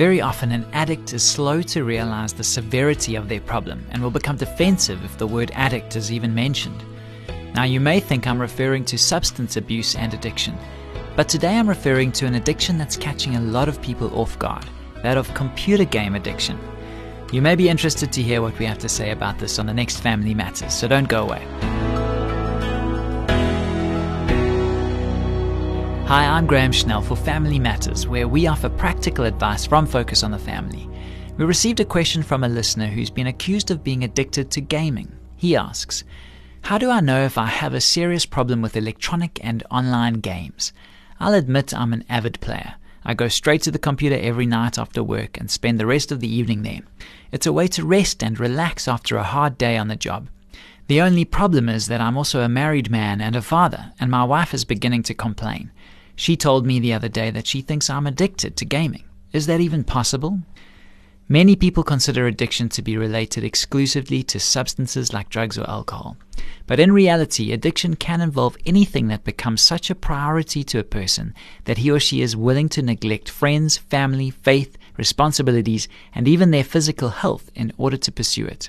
[0.00, 4.10] Very often, an addict is slow to realize the severity of their problem and will
[4.10, 6.82] become defensive if the word addict is even mentioned.
[7.54, 10.56] Now, you may think I'm referring to substance abuse and addiction,
[11.16, 14.64] but today I'm referring to an addiction that's catching a lot of people off guard
[15.02, 16.58] that of computer game addiction.
[17.30, 19.74] You may be interested to hear what we have to say about this on the
[19.74, 21.69] next Family Matters, so don't go away.
[26.10, 30.32] Hi, I'm Graham Schnell for Family Matters, where we offer practical advice from Focus on
[30.32, 30.90] the Family.
[31.38, 35.16] We received a question from a listener who's been accused of being addicted to gaming.
[35.36, 36.02] He asks,
[36.62, 40.72] How do I know if I have a serious problem with electronic and online games?
[41.20, 42.74] I'll admit I'm an avid player.
[43.04, 46.18] I go straight to the computer every night after work and spend the rest of
[46.18, 46.80] the evening there.
[47.30, 50.28] It's a way to rest and relax after a hard day on the job.
[50.88, 54.24] The only problem is that I'm also a married man and a father, and my
[54.24, 55.70] wife is beginning to complain.
[56.16, 59.04] She told me the other day that she thinks I'm addicted to gaming.
[59.32, 60.40] Is that even possible?
[61.32, 66.16] Many people consider addiction to be related exclusively to substances like drugs or alcohol.
[66.66, 71.32] But in reality, addiction can involve anything that becomes such a priority to a person
[71.66, 76.64] that he or she is willing to neglect friends, family, faith, responsibilities, and even their
[76.64, 78.68] physical health in order to pursue it.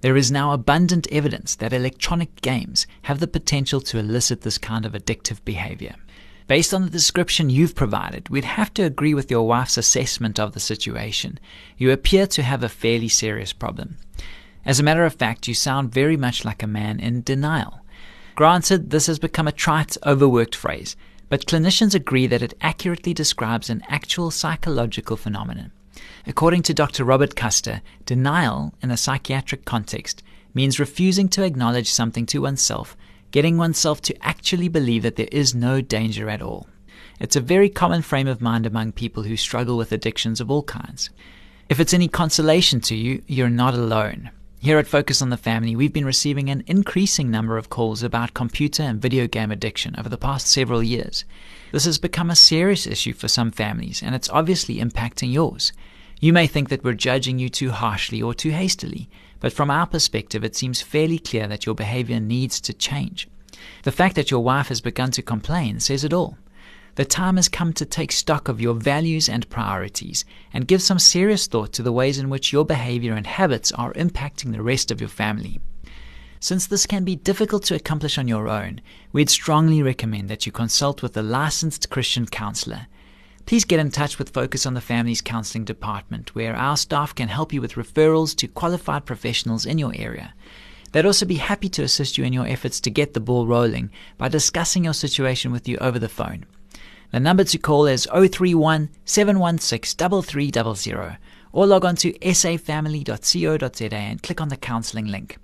[0.00, 4.86] There is now abundant evidence that electronic games have the potential to elicit this kind
[4.86, 5.96] of addictive behavior.
[6.48, 10.54] Based on the description you've provided, we'd have to agree with your wife's assessment of
[10.54, 11.38] the situation.
[11.76, 13.98] You appear to have a fairly serious problem.
[14.64, 17.80] As a matter of fact, you sound very much like a man in denial.
[18.34, 20.96] Granted, this has become a trite, overworked phrase,
[21.28, 25.70] but clinicians agree that it accurately describes an actual psychological phenomenon.
[26.26, 27.04] According to Dr.
[27.04, 30.22] Robert Custer, denial in a psychiatric context
[30.54, 32.96] means refusing to acknowledge something to oneself
[33.30, 36.66] getting oneself to actually believe that there is no danger at all.
[37.20, 40.62] It's a very common frame of mind among people who struggle with addictions of all
[40.62, 41.10] kinds.
[41.68, 44.30] If it's any consolation to you, you're not alone.
[44.60, 48.34] Here at Focus on the Family, we've been receiving an increasing number of calls about
[48.34, 51.24] computer and video game addiction over the past several years.
[51.70, 55.72] This has become a serious issue for some families, and it's obviously impacting yours.
[56.20, 59.08] You may think that we're judging you too harshly or too hastily,
[59.38, 63.28] but from our perspective, it seems fairly clear that your behavior needs to change.
[63.84, 66.36] The fact that your wife has begun to complain says it all.
[66.96, 70.98] The time has come to take stock of your values and priorities and give some
[70.98, 74.90] serious thought to the ways in which your behavior and habits are impacting the rest
[74.90, 75.60] of your family.
[76.40, 78.80] Since this can be difficult to accomplish on your own,
[79.12, 82.88] we'd strongly recommend that you consult with a licensed Christian counselor
[83.48, 87.28] please get in touch with Focus on the Family's Counseling Department, where our staff can
[87.28, 90.34] help you with referrals to qualified professionals in your area.
[90.92, 93.90] They'd also be happy to assist you in your efforts to get the ball rolling
[94.18, 96.44] by discussing your situation with you over the phone.
[97.10, 101.16] The number to call is 031 716 3300
[101.50, 105.38] or log on to safamily.co.za and click on the counseling link.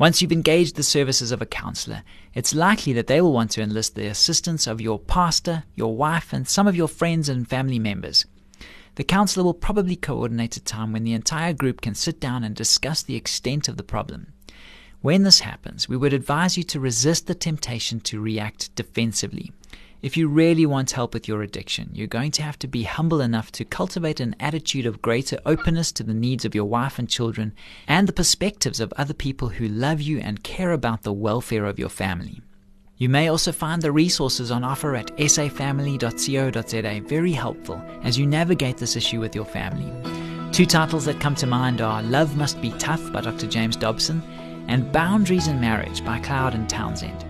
[0.00, 2.02] Once you've engaged the services of a counselor,
[2.32, 6.32] it's likely that they will want to enlist the assistance of your pastor, your wife,
[6.32, 8.24] and some of your friends and family members.
[8.94, 12.56] The counselor will probably coordinate a time when the entire group can sit down and
[12.56, 14.32] discuss the extent of the problem.
[15.02, 19.52] When this happens, we would advise you to resist the temptation to react defensively.
[20.02, 23.20] If you really want help with your addiction, you're going to have to be humble
[23.20, 27.06] enough to cultivate an attitude of greater openness to the needs of your wife and
[27.06, 27.52] children
[27.86, 31.78] and the perspectives of other people who love you and care about the welfare of
[31.78, 32.40] your family.
[32.96, 38.78] You may also find the resources on offer at safamily.co.za very helpful as you navigate
[38.78, 39.92] this issue with your family.
[40.50, 43.46] Two titles that come to mind are Love Must Be Tough by Dr.
[43.46, 44.22] James Dobson
[44.66, 47.29] and Boundaries in Marriage by Cloud and Townsend.